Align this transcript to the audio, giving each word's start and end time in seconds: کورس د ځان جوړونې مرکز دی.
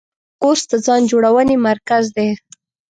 کورس 0.41 0.63
د 0.71 0.73
ځان 0.85 1.01
جوړونې 1.11 1.55
مرکز 1.67 2.03
دی. 2.15 2.29